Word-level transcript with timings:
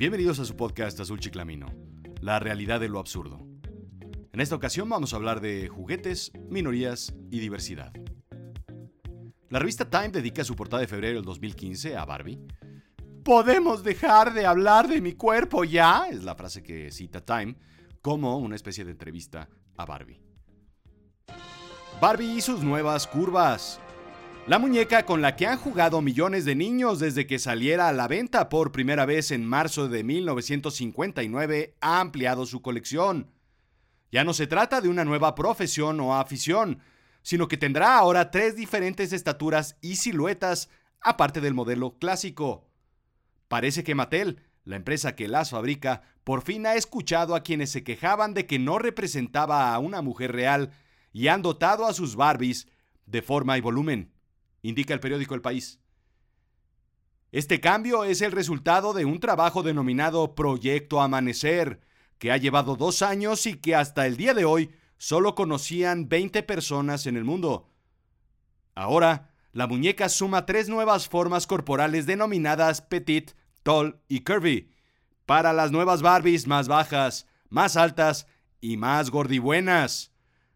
Bienvenidos 0.00 0.40
a 0.40 0.46
su 0.46 0.56
podcast 0.56 0.98
Azul 0.98 1.20
Chiclamino, 1.20 1.66
la 2.22 2.38
realidad 2.38 2.80
de 2.80 2.88
lo 2.88 3.00
absurdo. 3.00 3.46
En 4.32 4.40
esta 4.40 4.54
ocasión 4.54 4.88
vamos 4.88 5.12
a 5.12 5.16
hablar 5.16 5.42
de 5.42 5.68
juguetes, 5.68 6.32
minorías 6.48 7.14
y 7.30 7.38
diversidad. 7.38 7.92
La 9.50 9.58
revista 9.58 9.90
Time 9.90 10.08
dedica 10.08 10.42
su 10.42 10.56
portada 10.56 10.80
de 10.80 10.86
febrero 10.86 11.16
del 11.16 11.26
2015 11.26 11.98
a 11.98 12.06
Barbie. 12.06 12.40
¿Podemos 13.22 13.84
dejar 13.84 14.32
de 14.32 14.46
hablar 14.46 14.88
de 14.88 15.02
mi 15.02 15.12
cuerpo 15.12 15.64
ya? 15.64 16.06
Es 16.10 16.24
la 16.24 16.34
frase 16.34 16.62
que 16.62 16.90
cita 16.90 17.22
Time 17.22 17.56
como 18.00 18.38
una 18.38 18.56
especie 18.56 18.86
de 18.86 18.92
entrevista 18.92 19.50
a 19.76 19.84
Barbie. 19.84 20.22
Barbie 22.00 22.36
y 22.38 22.40
sus 22.40 22.62
nuevas 22.62 23.06
curvas. 23.06 23.78
La 24.46 24.58
muñeca 24.58 25.04
con 25.04 25.22
la 25.22 25.36
que 25.36 25.46
han 25.46 25.58
jugado 25.58 26.00
millones 26.00 26.44
de 26.44 26.54
niños 26.54 26.98
desde 26.98 27.26
que 27.26 27.38
saliera 27.38 27.88
a 27.88 27.92
la 27.92 28.08
venta 28.08 28.48
por 28.48 28.72
primera 28.72 29.04
vez 29.04 29.30
en 29.30 29.46
marzo 29.46 29.88
de 29.88 30.02
1959 30.02 31.76
ha 31.80 32.00
ampliado 32.00 32.46
su 32.46 32.62
colección. 32.62 33.30
Ya 34.10 34.24
no 34.24 34.32
se 34.32 34.46
trata 34.46 34.80
de 34.80 34.88
una 34.88 35.04
nueva 35.04 35.34
profesión 35.34 36.00
o 36.00 36.16
afición, 36.16 36.80
sino 37.22 37.48
que 37.48 37.58
tendrá 37.58 37.96
ahora 37.96 38.30
tres 38.30 38.56
diferentes 38.56 39.12
estaturas 39.12 39.76
y 39.82 39.96
siluetas, 39.96 40.68
aparte 41.00 41.40
del 41.40 41.54
modelo 41.54 41.98
clásico. 41.98 42.66
Parece 43.46 43.84
que 43.84 43.94
Mattel, 43.94 44.42
la 44.64 44.76
empresa 44.76 45.14
que 45.14 45.28
las 45.28 45.50
fabrica, 45.50 46.02
por 46.24 46.42
fin 46.42 46.66
ha 46.66 46.74
escuchado 46.74 47.36
a 47.36 47.42
quienes 47.42 47.70
se 47.70 47.84
quejaban 47.84 48.34
de 48.34 48.46
que 48.46 48.58
no 48.58 48.78
representaba 48.78 49.72
a 49.72 49.78
una 49.78 50.02
mujer 50.02 50.32
real 50.32 50.72
y 51.12 51.28
han 51.28 51.42
dotado 51.42 51.86
a 51.86 51.92
sus 51.92 52.16
Barbies 52.16 52.66
de 53.06 53.22
forma 53.22 53.56
y 53.56 53.60
volumen 53.60 54.12
indica 54.62 54.94
el 54.94 55.00
periódico 55.00 55.34
El 55.34 55.42
País. 55.42 55.80
Este 57.32 57.60
cambio 57.60 58.04
es 58.04 58.22
el 58.22 58.32
resultado 58.32 58.92
de 58.92 59.04
un 59.04 59.20
trabajo 59.20 59.62
denominado 59.62 60.34
Proyecto 60.34 61.00
Amanecer, 61.00 61.80
que 62.18 62.32
ha 62.32 62.36
llevado 62.36 62.76
dos 62.76 63.02
años 63.02 63.46
y 63.46 63.54
que 63.54 63.74
hasta 63.74 64.06
el 64.06 64.16
día 64.16 64.34
de 64.34 64.44
hoy 64.44 64.70
solo 64.98 65.34
conocían 65.34 66.08
20 66.08 66.42
personas 66.42 67.06
en 67.06 67.16
el 67.16 67.24
mundo. 67.24 67.70
Ahora, 68.74 69.30
la 69.52 69.66
muñeca 69.66 70.08
suma 70.08 70.44
tres 70.44 70.68
nuevas 70.68 71.08
formas 71.08 71.46
corporales 71.46 72.06
denominadas 72.06 72.82
Petit, 72.82 73.32
Tall 73.62 74.00
y 74.08 74.20
Curvy, 74.20 74.70
para 75.24 75.52
las 75.52 75.70
nuevas 75.70 76.02
Barbies 76.02 76.46
más 76.46 76.68
bajas, 76.68 77.26
más 77.48 77.76
altas 77.76 78.26
y 78.60 78.76
más 78.76 79.10
gordibuenas. 79.10 80.12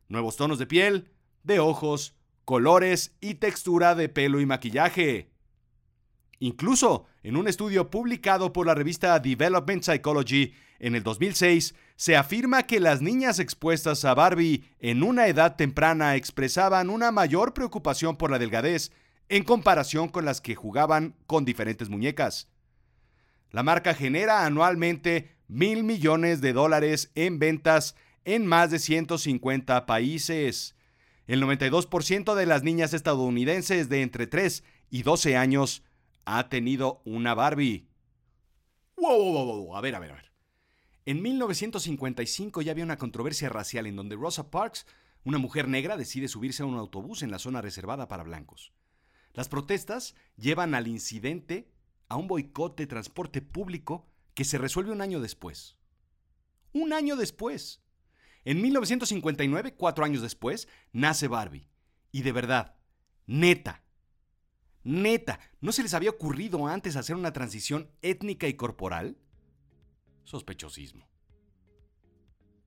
Nuevos 0.08 0.36
tonos 0.36 0.58
de 0.58 0.66
piel, 0.66 1.10
de 1.42 1.60
ojos, 1.60 2.14
colores 2.44 3.14
y 3.20 3.34
textura 3.34 3.94
de 3.94 4.08
pelo 4.08 4.40
y 4.40 4.46
maquillaje. 4.46 5.30
Incluso 6.40 7.06
en 7.22 7.36
un 7.36 7.48
estudio 7.48 7.90
publicado 7.90 8.52
por 8.52 8.66
la 8.66 8.74
revista 8.74 9.18
Development 9.18 9.82
Psychology 9.82 10.52
en 10.78 10.94
el 10.94 11.02
2006, 11.02 11.74
se 11.96 12.16
afirma 12.16 12.64
que 12.64 12.80
las 12.80 13.00
niñas 13.00 13.38
expuestas 13.38 14.04
a 14.04 14.14
Barbie 14.14 14.64
en 14.80 15.02
una 15.02 15.28
edad 15.28 15.56
temprana 15.56 16.16
expresaban 16.16 16.90
una 16.90 17.12
mayor 17.12 17.54
preocupación 17.54 18.16
por 18.16 18.30
la 18.30 18.38
delgadez 18.38 18.90
en 19.28 19.44
comparación 19.44 20.08
con 20.08 20.24
las 20.24 20.40
que 20.40 20.54
jugaban 20.54 21.14
con 21.26 21.44
diferentes 21.44 21.88
muñecas. 21.88 22.48
La 23.50 23.62
marca 23.62 23.94
genera 23.94 24.44
anualmente 24.44 25.36
mil 25.48 25.84
millones 25.84 26.40
de 26.40 26.52
dólares 26.52 27.10
en 27.14 27.38
ventas 27.38 27.94
en 28.24 28.46
más 28.46 28.70
de 28.70 28.78
150 28.78 29.86
países. 29.86 30.73
El 31.26 31.42
92% 31.42 32.34
de 32.34 32.46
las 32.46 32.62
niñas 32.62 32.92
estadounidenses 32.92 33.88
de 33.88 34.02
entre 34.02 34.26
3 34.26 34.62
y 34.90 35.02
12 35.02 35.36
años 35.36 35.82
ha 36.26 36.48
tenido 36.48 37.00
una 37.04 37.34
Barbie. 37.34 37.88
Wow, 38.96 39.32
wow, 39.32 39.46
wow, 39.46 39.76
a 39.76 39.80
ver, 39.80 39.94
a 39.94 39.98
ver, 39.98 40.12
a 40.12 40.14
ver. 40.14 40.32
En 41.06 41.22
1955 41.22 42.62
ya 42.62 42.72
había 42.72 42.84
una 42.84 42.98
controversia 42.98 43.48
racial 43.48 43.86
en 43.86 43.96
donde 43.96 44.16
Rosa 44.16 44.50
Parks, 44.50 44.86
una 45.24 45.38
mujer 45.38 45.68
negra, 45.68 45.96
decide 45.96 46.28
subirse 46.28 46.62
a 46.62 46.66
un 46.66 46.76
autobús 46.76 47.22
en 47.22 47.30
la 47.30 47.38
zona 47.38 47.60
reservada 47.60 48.08
para 48.08 48.22
blancos. 48.22 48.72
Las 49.32 49.48
protestas 49.48 50.14
llevan 50.36 50.74
al 50.74 50.86
incidente 50.88 51.68
a 52.08 52.16
un 52.16 52.28
boicot 52.28 52.76
de 52.76 52.86
transporte 52.86 53.42
público 53.42 54.06
que 54.34 54.44
se 54.44 54.58
resuelve 54.58 54.92
un 54.92 55.00
año 55.00 55.20
después. 55.20 55.76
Un 56.72 56.92
año 56.92 57.16
después. 57.16 57.83
En 58.44 58.60
1959, 58.60 59.74
cuatro 59.74 60.04
años 60.04 60.22
después, 60.22 60.68
nace 60.92 61.28
Barbie. 61.28 61.68
Y 62.12 62.22
de 62.22 62.32
verdad, 62.32 62.76
neta, 63.26 63.82
neta, 64.82 65.40
¿no 65.60 65.72
se 65.72 65.82
les 65.82 65.94
había 65.94 66.10
ocurrido 66.10 66.66
antes 66.66 66.96
hacer 66.96 67.16
una 67.16 67.32
transición 67.32 67.90
étnica 68.02 68.46
y 68.46 68.54
corporal? 68.54 69.16
Sospechosismo. 70.24 71.08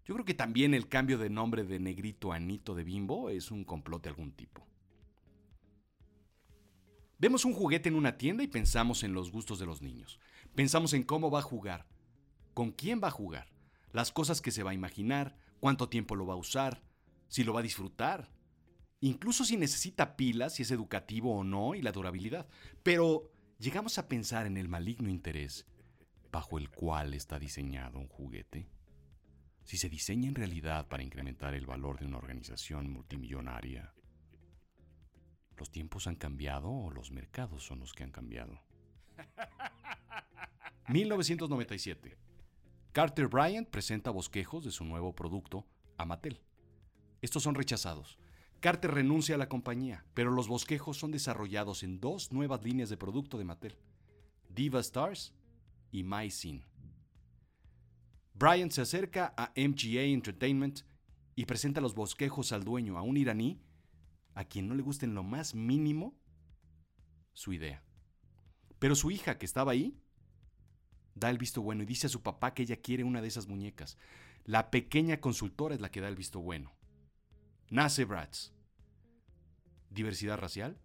Yo 0.06 0.14
creo 0.14 0.26
que 0.26 0.34
también 0.34 0.74
el 0.74 0.88
cambio 0.88 1.18
de 1.18 1.30
nombre 1.30 1.64
de 1.64 1.80
negrito 1.80 2.32
a 2.32 2.40
Nito 2.40 2.74
de 2.76 2.84
Bimbo 2.84 3.30
es 3.30 3.52
un 3.52 3.64
complot 3.64 4.04
de 4.04 4.10
algún 4.10 4.32
tipo. 4.32 4.66
Vemos 7.20 7.46
un 7.46 7.54
juguete 7.54 7.90
en 7.90 7.96
una 7.96 8.18
tienda 8.18 8.44
y 8.44 8.48
pensamos 8.48 9.04
en 9.04 9.14
los 9.14 9.32
gustos 9.32 9.60
de 9.60 9.66
los 9.66 9.82
niños. 9.82 10.20
Pensamos 10.56 10.94
en 10.94 11.04
cómo 11.04 11.30
va 11.30 11.40
a 11.40 11.44
jugar, 11.44 11.86
con 12.54 12.72
quién 12.72 13.02
va 13.04 13.10
a 13.10 13.12
jugar, 13.12 13.50
las 13.92 14.12
cosas 14.12 14.40
que 14.40 14.52
se 14.52 14.64
va 14.64 14.72
a 14.72 14.76
imaginar, 14.76 15.36
cuánto 15.60 15.90
tiempo 15.90 16.16
lo 16.16 16.26
va 16.26 16.34
a 16.34 16.38
usar, 16.38 16.82
si 17.28 17.44
lo 17.44 17.54
va 17.54 17.60
a 17.60 17.64
disfrutar, 17.64 18.30
incluso 19.02 19.44
si 19.44 19.58
necesita 19.58 20.16
pilas, 20.16 20.56
si 20.56 20.64
es 20.64 20.72
educativo 20.72 21.36
o 21.36 21.44
no 21.44 21.76
y 21.76 21.82
la 21.82 21.92
durabilidad. 21.92 22.48
Pero 22.84 23.32
llegamos 23.60 23.98
a 23.98 24.08
pensar 24.08 24.46
en 24.46 24.58
el 24.58 24.68
maligno 24.68 25.10
interés 25.10 25.66
bajo 26.32 26.58
el 26.58 26.70
cual 26.70 27.14
está 27.14 27.40
diseñado 27.40 28.00
un 28.00 28.08
juguete. 28.08 28.68
Si 29.64 29.78
se 29.78 29.90
diseña 29.90 30.30
en 30.30 30.36
realidad 30.36 30.88
para 30.88 31.04
incrementar 31.04 31.54
el 31.54 31.66
valor 31.66 32.00
de 32.00 32.06
una 32.06 32.18
organización 32.18 32.90
multimillonaria, 32.90 33.94
¿los 35.58 35.72
tiempos 35.72 36.08
han 36.08 36.16
cambiado 36.16 36.70
o 36.70 36.92
los 36.92 37.12
mercados 37.12 37.64
son 37.66 37.80
los 37.80 37.94
que 37.94 38.04
han 38.04 38.12
cambiado? 38.12 38.62
1997. 40.88 42.27
Carter 42.98 43.28
Bryant 43.28 43.70
presenta 43.70 44.10
bosquejos 44.10 44.64
de 44.64 44.72
su 44.72 44.84
nuevo 44.84 45.14
producto 45.14 45.68
a 45.98 46.06
Mattel. 46.06 46.42
Estos 47.22 47.44
son 47.44 47.54
rechazados. 47.54 48.18
Carter 48.60 48.90
renuncia 48.90 49.36
a 49.36 49.38
la 49.38 49.48
compañía, 49.48 50.04
pero 50.16 50.32
los 50.32 50.48
bosquejos 50.48 50.98
son 50.98 51.12
desarrollados 51.12 51.84
en 51.84 52.00
dos 52.00 52.32
nuevas 52.32 52.64
líneas 52.64 52.90
de 52.90 52.98
producto 52.98 53.38
de 53.38 53.44
Mattel, 53.44 53.78
Diva 54.50 54.80
Stars 54.80 55.36
y 55.92 56.02
My 56.02 56.32
Scene. 56.32 56.66
Bryant 58.34 58.72
se 58.72 58.82
acerca 58.82 59.32
a 59.38 59.54
MGA 59.56 60.02
Entertainment 60.02 60.80
y 61.36 61.46
presenta 61.46 61.82
los 61.82 61.94
bosquejos 61.94 62.52
al 62.52 62.64
dueño, 62.64 62.98
a 62.98 63.04
un 63.04 63.16
iraní, 63.16 63.62
a 64.34 64.44
quien 64.44 64.68
no 64.68 64.74
le 64.74 64.82
gusta 64.82 65.06
en 65.06 65.14
lo 65.14 65.22
más 65.22 65.54
mínimo 65.54 66.18
su 67.34 67.54
idea. 67.54 67.84
Pero 68.80 68.96
su 68.96 69.12
hija, 69.12 69.38
que 69.38 69.46
estaba 69.46 69.74
ahí, 69.74 70.02
da 71.20 71.30
el 71.30 71.38
visto 71.38 71.62
bueno 71.62 71.84
y 71.84 71.86
dice 71.86 72.08
a 72.08 72.10
su 72.10 72.22
papá 72.22 72.54
que 72.54 72.64
ella 72.64 72.78
quiere 72.78 73.04
una 73.04 73.22
de 73.22 73.28
esas 73.28 73.48
muñecas. 73.48 73.98
La 74.46 74.72
pequeña 74.72 75.20
consultora 75.20 75.76
es 75.76 75.82
la 75.82 75.92
que 75.92 76.02
da 76.02 76.08
el 76.08 76.16
visto 76.16 76.40
bueno. 76.40 76.74
Nace 77.70 78.06
Bratz. 78.06 78.54
Diversidad 79.90 80.38
racial. 80.38 80.78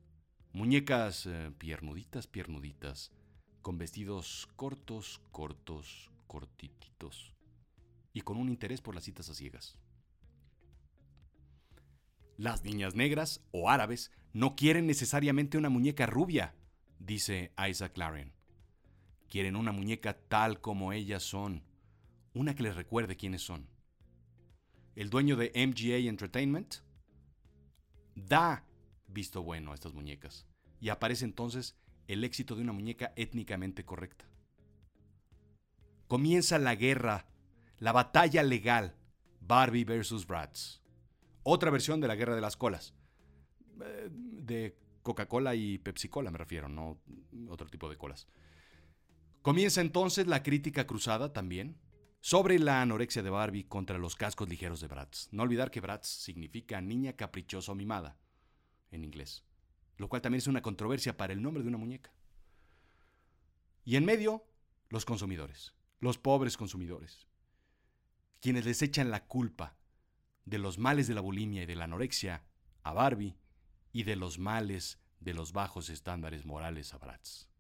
Muñecas 0.53 1.27
eh, 1.27 1.53
piernuditas, 1.57 2.27
piernuditas, 2.27 3.11
con 3.63 3.79
vestidos 3.79 4.49
cortos, 4.57 5.21
cortos, 5.31 6.11
cortititos. 6.27 7.33
Y 8.13 8.21
con 8.23 8.37
un 8.37 8.49
interés 8.49 8.81
por 8.81 8.95
las 8.95 9.05
citas 9.05 9.31
a 9.31 9.35
ciegas. 9.35 9.79
Las 12.37 12.65
niñas 12.65 12.95
negras 12.95 13.41
o 13.53 13.71
árabes 13.71 14.11
no 14.33 14.57
quieren 14.57 14.87
necesariamente 14.87 15.57
una 15.57 15.69
muñeca 15.69 16.07
rubia, 16.07 16.55
dice 16.99 17.53
Isaac 17.69 17.97
Laren. 17.97 18.35
Quieren 19.33 19.57
una 19.57 19.73
muñeca 19.73 20.13
tal 20.29 20.61
como 20.61 20.93
ellas 20.93 21.23
son, 21.23 21.63
una 22.35 22.55
que 22.55 22.65
les 22.65 22.77
recuerde 22.77 23.17
quiénes 23.17 23.41
son. 23.41 23.67
El 24.95 25.09
dueño 25.09 25.37
de 25.37 25.51
MGA 25.55 25.97
Entertainment 26.07 26.75
da 28.15 28.67
visto 29.07 29.43
bueno 29.43 29.73
a 29.73 29.75
estas 29.75 29.95
muñecas 29.95 30.47
y 30.81 30.91
aparece 30.91 31.25
entonces 31.25 31.79
el 32.09 32.25
éxito 32.25 32.57
de 32.57 32.61
una 32.61 32.75
muñeca 32.75 33.15
étnicamente 33.17 33.87
correcta. 33.87 34.27
Comienza 36.09 36.59
la 36.59 36.75
guerra, 36.75 37.27
la 37.79 37.93
batalla 37.93 38.43
legal, 38.43 38.97
Barbie 39.41 39.87
versus 39.87 40.27
Bratz. 40.27 40.83
Otra 41.43 41.71
versión 41.71 42.03
de 42.03 42.09
la 42.09 42.17
guerra 42.17 42.35
de 42.35 42.43
las 42.43 42.59
colas. 42.59 42.93
Eh, 43.81 44.11
de 44.11 44.77
Coca-Cola 45.03 45.55
y 45.55 45.79
Pepsi-Cola 45.79 46.31
me 46.31 46.37
refiero, 46.37 46.69
no 46.69 47.01
otro 47.49 47.67
tipo 47.71 47.89
de 47.89 47.97
colas. 47.97 48.29
Comienza 49.43 49.81
entonces 49.81 50.29
la 50.29 50.45
crítica 50.45 50.87
cruzada 50.87 51.33
también 51.33 51.77
sobre 52.21 52.61
la 52.61 52.81
anorexia 52.81 53.25
de 53.25 53.31
Barbie 53.31 53.65
contra 53.65 53.99
los 53.99 54.15
cascos 54.15 54.49
ligeros 54.49 54.81
de 54.81 54.87
Bratz. 54.87 55.29
No 55.33 55.43
olvidar 55.43 55.73
que 55.73 55.81
Bratz 55.81 56.07
significa 56.07 56.81
niña 56.81 57.15
caprichosa 57.15 57.73
o 57.73 57.75
mimada 57.75 58.17
en 58.93 59.05
inglés, 59.05 59.43
lo 59.97 60.09
cual 60.09 60.23
también 60.23 60.39
es 60.39 60.47
una 60.47 60.63
controversia 60.63 61.17
para 61.17 61.33
el 61.33 61.43
nombre 61.43 61.65
de 61.65 61.69
una 61.69 61.79
muñeca. 61.79 62.13
Y 63.85 63.97
en 63.97 64.05
medio, 64.05 64.45
los 64.91 65.05
consumidores. 65.05 65.75
los 65.99 66.19
pobres 66.19 66.57
consumidores, 66.57 67.29
quienes 68.41 68.65
les 68.65 68.83
echan 68.83 69.13
la 69.13 69.25
culpa 69.25 69.77
de 70.45 70.59
los 70.59 70.77
males 70.77 71.07
de 71.07 71.15
la 71.15 71.21
bulimia 71.21 71.63
y 71.63 71.67
de 71.67 71.77
la 71.77 71.85
anorexia 71.85 72.45
a 72.83 72.93
Barbie 72.93 73.37
y 73.93 74.03
de 74.03 74.17
los 74.17 74.41
males 74.41 74.99
de 75.21 75.33
los 75.33 75.53
bajos 75.53 75.91
estándares 75.91 76.45
morales 76.45 76.93
a 76.93 76.99
Bratz. 76.99 77.52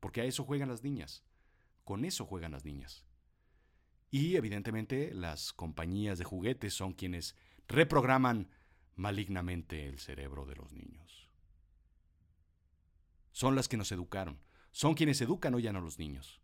Porque 0.00 0.20
a 0.20 0.24
eso 0.24 0.44
juegan 0.44 0.68
las 0.68 0.82
niñas, 0.82 1.24
con 1.84 2.04
eso 2.04 2.26
juegan 2.26 2.52
las 2.52 2.64
niñas. 2.64 3.04
Y 4.10 4.36
evidentemente 4.36 5.12
las 5.14 5.52
compañías 5.52 6.18
de 6.18 6.24
juguetes 6.24 6.74
son 6.74 6.92
quienes 6.92 7.36
reprograman 7.68 8.50
malignamente 8.94 9.86
el 9.86 9.98
cerebro 9.98 10.46
de 10.46 10.56
los 10.56 10.72
niños. 10.72 11.28
Son 13.32 13.54
las 13.54 13.68
que 13.68 13.76
nos 13.76 13.92
educaron, 13.92 14.40
son 14.72 14.94
quienes 14.94 15.20
educan 15.20 15.54
hoy 15.54 15.66
a 15.66 15.72
los 15.72 15.98
niños. 15.98 16.40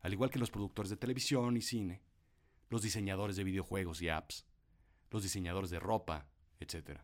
Al 0.00 0.12
igual 0.12 0.30
que 0.30 0.38
los 0.38 0.50
productores 0.50 0.90
de 0.90 0.96
televisión 0.96 1.56
y 1.56 1.62
cine, 1.62 2.02
los 2.68 2.82
diseñadores 2.82 3.36
de 3.36 3.44
videojuegos 3.44 4.02
y 4.02 4.08
apps, 4.08 4.46
los 5.10 5.22
diseñadores 5.22 5.70
de 5.70 5.80
ropa, 5.80 6.28
etc. 6.58 7.00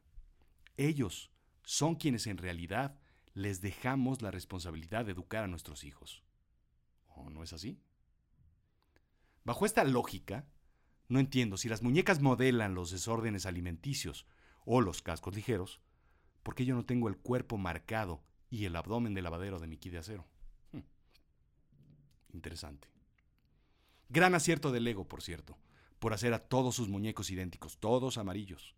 Ellos 0.77 1.31
son 1.63 1.97
quienes 1.97 2.27
en 2.27 2.39
realidad 2.39 2.99
les 3.37 3.61
dejamos 3.61 4.23
la 4.23 4.31
responsabilidad 4.31 5.05
de 5.05 5.13
educar 5.13 5.45
a 5.45 5.47
nuestros 5.47 5.85
hijos. 5.85 6.25
¿O 7.09 7.29
no 7.29 7.43
es 7.43 7.53
así? 7.53 7.79
Bajo 9.45 9.67
esta 9.67 9.85
lógica, 9.85 10.49
no 11.09 11.21
entiendo 11.21 11.59
si 11.59 11.69
las 11.69 11.83
muñecas 11.83 12.23
modelan 12.23 12.75
los 12.75 12.91
desórdenes 12.91 13.45
alimenticios 13.45 14.27
o 14.65 14.81
los 14.81 15.03
cascos 15.03 15.37
ligeros, 15.37 15.83
¿por 16.43 16.55
qué 16.55 16.65
yo 16.65 16.75
no 16.75 16.87
tengo 16.87 17.09
el 17.09 17.19
cuerpo 17.19 17.59
marcado 17.59 18.25
y 18.49 18.65
el 18.65 18.75
abdomen 18.75 19.13
de 19.13 19.21
lavadero 19.21 19.59
de 19.59 19.67
Mickey 19.67 19.93
de 19.93 19.99
acero? 19.99 20.27
Hmm. 20.73 20.81
Interesante. 22.33 22.89
Gran 24.09 24.35
acierto 24.35 24.73
del 24.73 24.85
Lego, 24.85 25.09
por 25.09 25.21
cierto, 25.21 25.59
por 25.99 26.15
hacer 26.15 26.33
a 26.33 26.49
todos 26.49 26.75
sus 26.75 26.89
muñecos 26.89 27.31
idénticos, 27.31 27.77
todos 27.77 28.17
amarillos. 28.17 28.75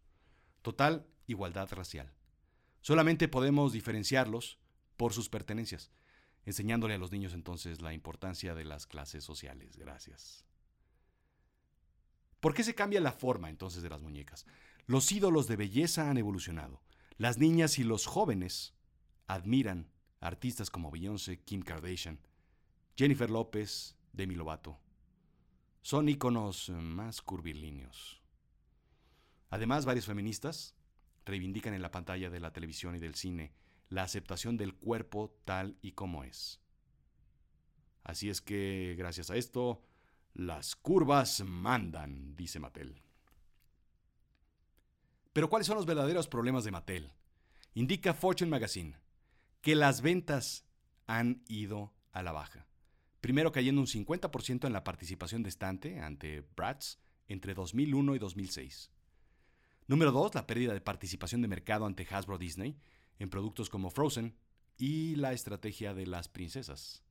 Total 0.63 1.07
igualdad 1.29 1.71
racial. 1.71 2.13
Solamente 2.81 3.29
podemos 3.29 3.73
diferenciarlos 3.73 4.59
por 4.97 5.13
sus 5.13 5.29
pertenencias, 5.29 5.91
enseñándole 6.45 6.95
a 6.95 6.99
los 6.99 7.13
niños 7.13 7.35
entonces 7.35 7.81
la 7.83 7.93
importancia 7.93 8.55
de 8.55 8.65
las 8.65 8.87
clases 8.87 9.25
sociales. 9.25 9.77
Gracias. 9.77 10.45
¿Por 12.41 12.55
qué 12.55 12.63
se 12.63 12.75
cambia 12.75 13.01
la 13.01 13.13
forma 13.13 13.51
entonces 13.51 13.83
de 13.83 13.91
las 13.91 14.01
muñecas? 14.01 14.47
Los 14.87 15.11
ídolos 15.11 15.49
de 15.49 15.57
belleza 15.57 16.09
han 16.09 16.19
evolucionado. 16.19 16.81
Las 17.17 17.39
niñas 17.39 17.79
y 17.79 17.85
los 17.85 18.07
jóvenes 18.07 18.75
admiran 19.27 19.91
artistas 20.21 20.71
como 20.71 20.91
Beyoncé, 20.91 21.41
Kim 21.41 21.63
Kardashian, 21.63 22.21
Jennifer 22.97 23.29
López, 23.29 23.97
Demi 24.13 24.35
Lovato. 24.35 24.79
Son 25.83 26.09
íconos 26.09 26.71
más 26.71 27.23
curvilíneos. 27.23 28.23
Además, 29.51 29.85
varios 29.85 30.07
feministas 30.07 30.75
reivindican 31.29 31.75
en 31.75 31.83
la 31.83 31.91
pantalla 31.91 32.31
de 32.31 32.41
la 32.41 32.53
televisión 32.53 32.97
y 32.97 32.99
del 32.99 33.15
cine 33.15 33.53
la 33.89 34.03
aceptación 34.03 34.57
del 34.57 34.75
cuerpo 34.75 35.35
tal 35.45 35.79
y 35.81 35.93
como 35.93 36.25
es. 36.25 36.61
Así 38.05 38.29
es 38.29 38.41
que, 38.41 38.95
gracias 38.99 39.31
a 39.31 39.37
esto, 39.37 39.83
las 40.35 40.77
curvas 40.77 41.43
mandan, 41.45 42.37
dice 42.37 42.59
Mattel. 42.59 43.03
Pero 45.33 45.49
¿cuáles 45.49 45.67
son 45.67 45.77
los 45.77 45.87
verdaderos 45.87 46.29
problemas 46.29 46.65
de 46.65 46.71
Mattel? 46.71 47.13
Indica 47.75 48.15
Fortune 48.15 48.51
Magazine 48.51 48.97
que 49.61 49.75
las 49.75 50.01
ventas 50.03 50.65
han 51.07 51.43
ido 51.49 51.93
a 52.13 52.23
la 52.23 52.33
baja. 52.33 52.67
Primero 53.21 53.53
cayendo 53.53 53.81
un 53.81 53.87
50% 53.87 54.67
en 54.67 54.73
la 54.73 54.85
participación 54.85 55.43
de 55.43 55.49
estante 55.49 56.01
ante 56.01 56.45
Bratz 56.57 56.99
entre 57.27 57.55
2001 57.55 58.15
y 58.15 58.19
2006. 58.19 58.91
Número 59.89 60.13
2, 60.13 60.35
la 60.35 60.47
pérdida 60.47 60.75
de 60.75 60.83
participación 60.83 61.41
de 61.41 61.49
mercado 61.49 61.87
ante 61.87 62.07
Hasbro 62.11 62.37
Disney 62.37 62.77
en 63.19 63.31
productos 63.31 63.71
como 63.71 63.89
Frozen 63.89 64.37
y 64.77 65.17
la 65.17 65.33
estrategia 65.33 65.95
de 65.95 66.07
las 66.07 66.29
princesas. 66.29 67.03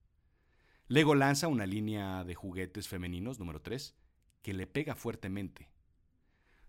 Lego 0.87 1.15
lanza 1.15 1.47
una 1.47 1.65
línea 1.65 2.23
de 2.23 2.35
juguetes 2.35 2.87
femeninos, 2.87 3.39
número 3.39 3.63
3, 3.63 3.95
que 4.43 4.53
le 4.53 4.67
pega 4.67 4.93
fuertemente. 4.93 5.71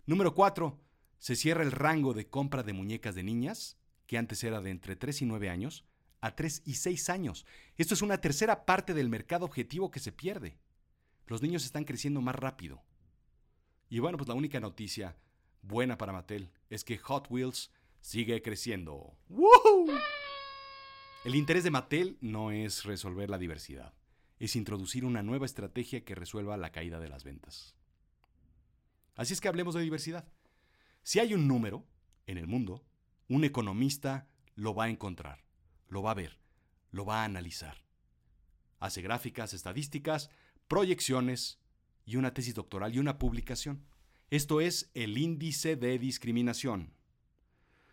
Número 0.06 0.34
4. 0.34 0.80
Se 1.18 1.36
cierra 1.36 1.62
el 1.62 1.72
rango 1.72 2.14
de 2.14 2.26
compra 2.26 2.62
de 2.62 2.72
muñecas 2.72 3.14
de 3.14 3.22
niñas, 3.22 3.76
que 4.06 4.16
antes 4.16 4.42
era 4.42 4.62
de 4.62 4.70
entre 4.70 4.96
3 4.96 5.20
y 5.20 5.26
9 5.26 5.50
años, 5.50 5.84
a 6.22 6.34
3 6.34 6.62
y 6.64 6.76
6 6.76 7.10
años. 7.10 7.44
Esto 7.76 7.92
es 7.92 8.00
una 8.00 8.18
tercera 8.18 8.64
parte 8.64 8.94
del 8.94 9.10
mercado 9.10 9.44
objetivo 9.44 9.90
que 9.90 10.00
se 10.00 10.12
pierde. 10.12 10.58
Los 11.26 11.42
niños 11.42 11.66
están 11.66 11.84
creciendo 11.84 12.22
más 12.22 12.34
rápido. 12.34 12.82
Y 13.90 13.98
bueno, 13.98 14.16
pues 14.16 14.28
la 14.28 14.34
única 14.34 14.58
noticia 14.58 15.14
buena 15.62 15.98
para 15.98 16.12
Mattel 16.12 16.50
es 16.70 16.84
que 16.84 16.98
Hot 16.98 17.28
Wheels 17.30 17.70
sigue 18.00 18.42
creciendo. 18.42 19.16
El 21.24 21.34
interés 21.34 21.64
de 21.64 21.70
Mattel 21.70 22.18
no 22.20 22.50
es 22.50 22.84
resolver 22.84 23.28
la 23.28 23.38
diversidad 23.38 23.94
es 24.38 24.56
introducir 24.56 25.04
una 25.04 25.22
nueva 25.22 25.46
estrategia 25.46 26.04
que 26.04 26.14
resuelva 26.14 26.56
la 26.56 26.70
caída 26.70 27.00
de 27.00 27.08
las 27.08 27.24
ventas. 27.24 27.74
Así 29.14 29.32
es 29.32 29.40
que 29.40 29.48
hablemos 29.48 29.74
de 29.74 29.82
diversidad. 29.82 30.28
Si 31.02 31.18
hay 31.18 31.34
un 31.34 31.48
número 31.48 31.86
en 32.26 32.38
el 32.38 32.46
mundo, 32.46 32.84
un 33.28 33.44
economista 33.44 34.28
lo 34.54 34.74
va 34.74 34.84
a 34.84 34.90
encontrar, 34.90 35.44
lo 35.88 36.02
va 36.02 36.12
a 36.12 36.14
ver, 36.14 36.38
lo 36.90 37.04
va 37.04 37.22
a 37.22 37.24
analizar. 37.24 37.84
Hace 38.78 39.02
gráficas, 39.02 39.54
estadísticas, 39.54 40.30
proyecciones 40.68 41.58
y 42.04 42.16
una 42.16 42.32
tesis 42.32 42.54
doctoral 42.54 42.94
y 42.94 43.00
una 43.00 43.18
publicación. 43.18 43.84
Esto 44.30 44.60
es 44.60 44.90
el 44.92 45.16
índice 45.16 45.76
de 45.76 45.98
discriminación. 45.98 46.92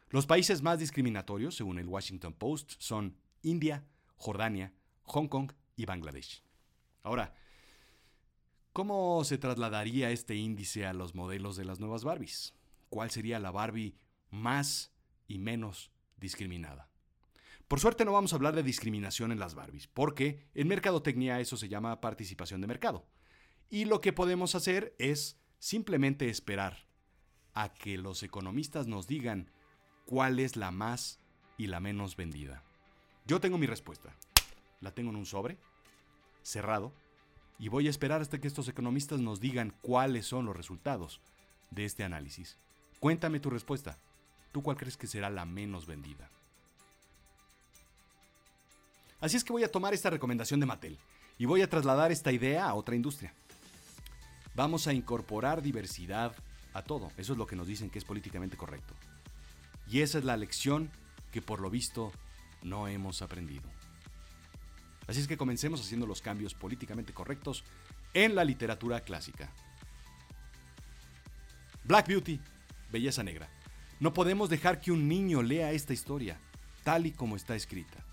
Los 0.10 0.26
países 0.26 0.62
más 0.62 0.80
discriminatorios, 0.80 1.56
según 1.56 1.80
el 1.80 1.88
Washington 1.88 2.34
Post, 2.34 2.74
son 2.78 3.16
India, 3.42 3.86
Jordania, 4.18 4.74
Hong 5.04 5.30
Kong 5.30 5.54
y 5.78 5.86
Bangladesh. 5.86 6.44
Ahora, 7.04 7.34
¿cómo 8.74 9.24
se 9.24 9.38
trasladaría 9.38 10.12
este 10.12 10.36
índice 10.36 10.86
a 10.86 10.92
los 10.92 11.16
modelos 11.16 11.56
de 11.56 11.64
las 11.64 11.80
nuevas 11.80 12.04
Barbies? 12.04 12.54
¿Cuál 12.90 13.12
sería 13.12 13.40
la 13.40 13.52
Barbie 13.52 13.96
más 14.30 14.92
y 15.30 15.38
menos 15.38 15.90
discriminada? 16.18 16.90
Por 17.69 17.80
suerte 17.80 18.04
no 18.04 18.12
vamos 18.12 18.33
a 18.33 18.36
hablar 18.36 18.56
de 18.56 18.64
discriminación 18.64 19.31
en 19.31 19.40
las 19.40 19.56
Barbies, 19.56 19.88
porque 19.88 20.50
en 20.54 20.68
mercadotecnia 20.68 21.40
eso 21.40 21.56
se 21.56 21.69
llama 21.69 22.02
participación 22.02 22.59
de 22.59 22.68
mercado. 22.68 23.07
Y 23.69 23.86
lo 23.86 24.02
que 24.02 24.12
podemos 24.12 24.54
hacer 24.54 24.95
es 25.00 25.40
simplemente 25.66 26.30
esperar 26.30 26.86
a 27.56 27.74
que 27.74 27.98
los 27.98 28.22
economistas 28.22 28.86
nos 28.86 29.07
digan 29.07 29.50
cuál 30.06 30.38
es 30.38 30.57
la 30.57 30.69
más 30.69 31.19
y 31.57 31.66
la 31.66 31.80
menos 31.80 32.16
vendida. 32.16 32.62
Yo 33.26 33.40
tengo 33.40 33.57
mi 33.57 33.66
respuesta 33.66 34.16
la 34.80 34.92
tengo 34.92 35.10
en 35.10 35.16
un 35.16 35.26
sobre, 35.26 35.57
cerrado, 36.44 36.94
y 37.57 37.69
voy 37.69 37.88
a 37.88 37.90
esperar 37.90 38.22
hasta 38.22 38.40
que 38.40 38.48
estos 38.48 38.68
economistas 38.68 39.19
nos 39.19 39.40
digan 39.40 39.74
cuáles 39.81 40.28
son 40.28 40.45
los 40.45 40.56
resultados 40.56 41.19
de 41.72 41.86
este 41.86 42.04
análisis. 42.04 42.60
Cuéntame 43.00 43.40
tu 43.40 43.50
respuesta. 43.50 43.98
¿Tú 44.52 44.62
cuál 44.62 44.78
crees 44.78 44.98
que 44.98 45.07
será 45.07 45.31
la 45.31 45.45
menos 45.45 45.88
vendida? 45.88 46.30
Así 49.19 49.36
es 49.36 49.44
que 49.44 49.54
voy 49.54 49.64
a 49.64 49.72
tomar 49.72 49.95
esta 49.95 50.12
recomendación 50.12 50.60
de 50.60 50.68
Mattel 50.68 51.00
y 51.40 51.45
voy 51.45 51.64
a 51.64 51.69
trasladar 51.69 52.12
esta 52.12 52.31
idea 52.31 52.68
a 52.68 52.76
otra 52.76 52.95
industria. 52.95 53.34
Vamos 54.56 54.88
a 54.88 54.94
incorporar 54.94 55.62
diversidad 55.62 56.33
a 56.74 56.81
todo. 56.81 57.12
Eso 57.18 57.33
es 57.33 57.38
lo 57.38 57.45
que 57.45 57.56
nos 57.56 57.68
dicen 57.68 57.90
que 57.90 58.00
es 58.00 58.06
políticamente 58.06 58.57
correcto. 58.57 58.94
Y 59.90 60.02
esa 60.02 60.18
es 60.18 60.24
la 60.24 60.38
lección 60.38 60.90
que 61.31 61.42
por 61.42 61.59
lo 61.59 61.69
visto 61.69 62.12
no 62.64 62.88
hemos 62.88 63.21
aprendido. 63.21 63.64
Así 65.07 65.19
es 65.19 65.28
que 65.28 65.38
comencemos 65.38 65.81
haciendo 65.81 66.07
los 66.07 66.21
cambios 66.21 66.54
políticamente 66.54 67.14
correctos 67.14 67.64
en 68.14 68.33
la 68.33 68.44
literatura 68.44 69.02
clásica. 69.02 69.52
Black 71.83 72.07
Beauty, 72.07 72.40
Belleza 72.92 73.24
Negra. 73.24 73.50
No 74.00 74.14
podemos 74.14 74.50
dejar 74.50 74.81
que 74.81 74.92
un 74.92 75.07
niño 75.07 75.44
lea 75.44 75.71
esta 75.71 75.94
historia, 75.94 76.40
tal 76.83 77.06
y 77.06 77.12
como 77.12 77.35
está 77.35 77.56
escrita. 77.56 78.04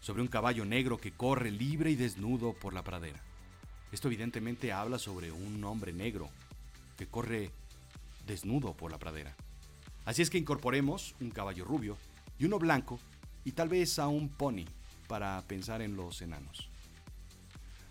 Sobre 0.00 0.22
un 0.22 0.28
caballo 0.28 0.64
negro 0.64 0.98
que 0.98 1.12
corre 1.12 1.50
libre 1.50 1.90
y 1.90 1.96
desnudo 1.96 2.52
por 2.52 2.72
la 2.72 2.84
pradera. 2.84 3.20
Esto 3.92 4.08
evidentemente 4.08 4.72
habla 4.72 4.98
sobre 4.98 5.32
un 5.32 5.62
hombre 5.64 5.92
negro 5.92 6.28
que 6.96 7.06
corre 7.06 7.50
desnudo 8.26 8.74
por 8.74 8.90
la 8.90 8.98
pradera. 8.98 9.34
Así 10.04 10.22
es 10.22 10.30
que 10.30 10.38
incorporemos 10.38 11.14
un 11.20 11.30
caballo 11.30 11.64
rubio 11.64 11.96
y 12.38 12.44
uno 12.44 12.58
blanco 12.58 12.98
y 13.44 13.52
tal 13.52 13.68
vez 13.68 13.98
a 13.98 14.08
un 14.08 14.28
pony 14.28 14.64
para 15.08 15.42
pensar 15.42 15.82
en 15.82 15.96
los 15.96 16.22
enanos. 16.22 16.68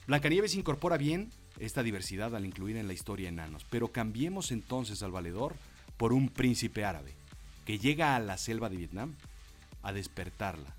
Blancanieves 0.07 0.55
incorpora 0.55 0.97
bien 0.97 1.31
esta 1.59 1.83
diversidad 1.83 2.35
al 2.35 2.45
incluir 2.45 2.77
en 2.77 2.87
la 2.87 2.93
historia 2.93 3.29
enanos, 3.29 3.65
pero 3.69 3.89
cambiemos 3.89 4.51
entonces 4.51 5.03
al 5.03 5.11
valedor 5.11 5.55
por 5.97 6.13
un 6.13 6.29
príncipe 6.29 6.85
árabe 6.85 7.13
que 7.65 7.77
llega 7.77 8.15
a 8.15 8.19
la 8.19 8.37
selva 8.37 8.69
de 8.69 8.77
Vietnam 8.77 9.13
a 9.83 9.91
despertarla 9.91 10.73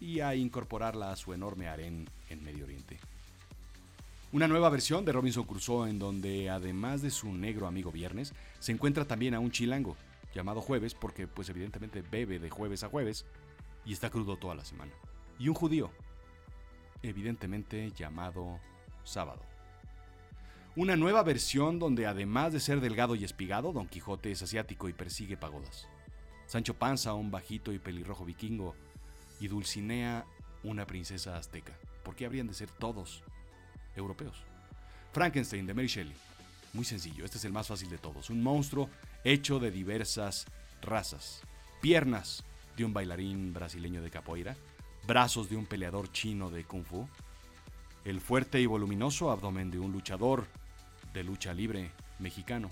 y 0.00 0.20
a 0.20 0.34
incorporarla 0.34 1.12
a 1.12 1.16
su 1.16 1.32
enorme 1.32 1.68
harén 1.68 2.08
en 2.28 2.42
Medio 2.42 2.64
Oriente. 2.64 2.98
Una 4.32 4.48
nueva 4.48 4.70
versión 4.70 5.04
de 5.04 5.12
Robinson 5.12 5.44
Crusoe 5.44 5.90
en 5.90 5.98
donde 5.98 6.48
además 6.48 7.02
de 7.02 7.10
su 7.10 7.30
negro 7.34 7.66
amigo 7.66 7.92
Viernes, 7.92 8.32
se 8.60 8.72
encuentra 8.72 9.04
también 9.04 9.34
a 9.34 9.40
un 9.40 9.50
chilango 9.50 9.94
llamado 10.34 10.62
Jueves 10.62 10.94
porque 10.94 11.26
pues 11.26 11.50
evidentemente 11.50 12.00
bebe 12.00 12.38
de 12.38 12.48
jueves 12.48 12.82
a 12.82 12.88
jueves 12.88 13.26
y 13.84 13.92
está 13.92 14.08
crudo 14.08 14.38
toda 14.38 14.54
la 14.54 14.64
semana. 14.64 14.90
Y 15.38 15.48
un 15.48 15.54
judío, 15.54 15.90
evidentemente 17.02 17.90
llamado 17.90 18.58
Sábado. 19.04 19.42
Una 20.76 20.96
nueva 20.96 21.22
versión 21.22 21.78
donde 21.78 22.06
además 22.06 22.54
de 22.54 22.60
ser 22.60 22.80
delgado 22.80 23.14
y 23.14 23.24
espigado, 23.24 23.74
Don 23.74 23.86
Quijote 23.86 24.32
es 24.32 24.40
asiático 24.40 24.88
y 24.88 24.94
persigue 24.94 25.36
pagodas. 25.36 25.88
Sancho 26.46 26.72
Panza, 26.72 27.12
un 27.12 27.30
bajito 27.30 27.70
y 27.70 27.78
pelirrojo 27.78 28.24
vikingo, 28.24 28.74
y 29.40 29.48
Dulcinea, 29.48 30.24
una 30.62 30.86
princesa 30.86 31.36
azteca. 31.36 31.78
¿Por 32.02 32.14
qué 32.14 32.24
habrían 32.24 32.46
de 32.46 32.54
ser 32.54 32.70
todos 32.70 33.22
europeos. 33.96 34.36
Frankenstein 35.12 35.66
de 35.66 35.74
Mary 35.74 35.88
Shelley. 35.88 36.16
Muy 36.72 36.84
sencillo, 36.84 37.24
este 37.24 37.38
es 37.38 37.44
el 37.44 37.52
más 37.52 37.66
fácil 37.66 37.90
de 37.90 37.98
todos. 37.98 38.30
Un 38.30 38.42
monstruo 38.42 38.88
hecho 39.24 39.58
de 39.58 39.70
diversas 39.70 40.46
razas. 40.80 41.42
Piernas 41.80 42.44
de 42.76 42.84
un 42.84 42.94
bailarín 42.94 43.52
brasileño 43.52 44.02
de 44.02 44.10
capoeira, 44.10 44.56
brazos 45.06 45.50
de 45.50 45.56
un 45.56 45.66
peleador 45.66 46.10
chino 46.12 46.50
de 46.50 46.64
kung 46.64 46.84
fu, 46.84 47.08
el 48.04 48.20
fuerte 48.20 48.60
y 48.60 48.66
voluminoso 48.66 49.30
abdomen 49.30 49.70
de 49.70 49.78
un 49.78 49.92
luchador 49.92 50.46
de 51.12 51.24
lucha 51.24 51.52
libre 51.52 51.90
mexicano, 52.18 52.70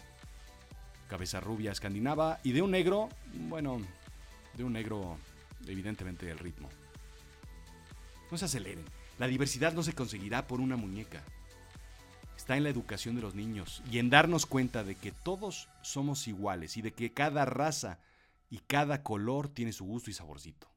cabeza 1.08 1.40
rubia 1.40 1.72
escandinava 1.72 2.40
y 2.42 2.52
de 2.52 2.62
un 2.62 2.70
negro, 2.70 3.08
bueno, 3.48 3.80
de 4.54 4.64
un 4.64 4.72
negro 4.72 5.18
evidentemente 5.66 6.26
del 6.26 6.38
ritmo. 6.38 6.68
No 8.30 8.38
se 8.38 8.44
aceleren. 8.46 8.84
La 9.20 9.26
diversidad 9.26 9.74
no 9.74 9.82
se 9.82 9.92
conseguirá 9.92 10.46
por 10.46 10.62
una 10.62 10.78
muñeca. 10.78 11.22
Está 12.38 12.56
en 12.56 12.62
la 12.62 12.70
educación 12.70 13.16
de 13.16 13.20
los 13.20 13.34
niños 13.34 13.82
y 13.90 13.98
en 13.98 14.08
darnos 14.08 14.46
cuenta 14.46 14.82
de 14.82 14.94
que 14.94 15.12
todos 15.12 15.68
somos 15.82 16.26
iguales 16.26 16.78
y 16.78 16.80
de 16.80 16.92
que 16.92 17.12
cada 17.12 17.44
raza 17.44 18.00
y 18.48 18.60
cada 18.60 19.02
color 19.02 19.50
tiene 19.50 19.72
su 19.72 19.84
gusto 19.84 20.08
y 20.08 20.14
saborcito. 20.14 20.70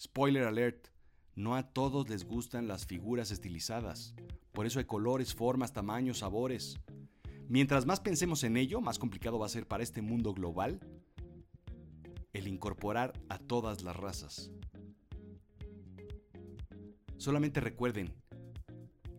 Spoiler 0.00 0.44
alert, 0.44 0.88
no 1.34 1.56
a 1.56 1.74
todos 1.74 2.08
les 2.08 2.24
gustan 2.24 2.68
las 2.68 2.86
figuras 2.86 3.30
estilizadas. 3.30 4.14
Por 4.52 4.64
eso 4.64 4.78
hay 4.78 4.86
colores, 4.86 5.34
formas, 5.34 5.74
tamaños, 5.74 6.20
sabores. 6.20 6.80
Mientras 7.48 7.84
más 7.84 8.00
pensemos 8.00 8.44
en 8.44 8.56
ello, 8.56 8.80
más 8.80 8.98
complicado 8.98 9.38
va 9.38 9.44
a 9.44 9.50
ser 9.50 9.68
para 9.68 9.82
este 9.82 10.00
mundo 10.00 10.32
global 10.32 10.80
el 12.32 12.48
incorporar 12.48 13.12
a 13.28 13.36
todas 13.36 13.82
las 13.82 13.94
razas. 13.94 14.50
Solamente 17.22 17.60
recuerden 17.60 18.12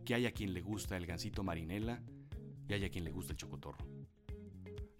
que 0.03 0.13
hay 0.13 0.25
a 0.25 0.33
quien 0.33 0.53
le 0.53 0.59
gusta 0.59 0.97
el 0.97 1.05
gansito 1.05 1.41
marinela 1.41 2.03
y 2.67 2.73
hay 2.73 2.83
a 2.83 2.89
quien 2.89 3.05
le 3.05 3.13
gusta 3.13 3.31
el 3.31 3.37
chocotorro. 3.37 3.77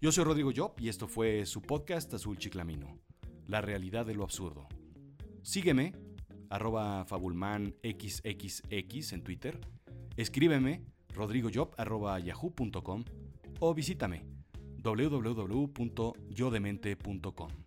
Yo 0.00 0.10
soy 0.10 0.24
Rodrigo 0.24 0.50
Job 0.56 0.72
y 0.78 0.88
esto 0.88 1.06
fue 1.06 1.44
su 1.44 1.60
podcast 1.60 2.14
Azul 2.14 2.38
Chiclamino, 2.38 2.98
la 3.46 3.60
realidad 3.60 4.06
de 4.06 4.14
lo 4.14 4.24
absurdo. 4.24 4.66
Sígueme, 5.42 5.92
arroba 6.48 7.04
fabulmanxxx 7.04 9.12
en 9.12 9.22
Twitter, 9.22 9.60
escríbeme 10.16 10.82
rodrigojob 11.14 11.74
arroba 11.76 12.18
yahoo.com 12.18 13.04
o 13.60 13.74
visítame 13.74 14.24
www.yodemente.com. 14.82 17.63